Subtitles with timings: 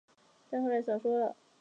[0.49, 1.35] 但后来少说了